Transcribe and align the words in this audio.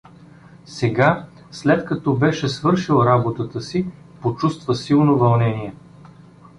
Сега, 0.65 1.27
след 1.51 1.85
като 1.85 2.13
беше 2.15 2.47
свършил 2.49 3.01
работата 3.05 3.61
си, 3.61 3.85
почувствува 4.21 4.75
силно 4.75 5.17
вълнение. 5.17 5.73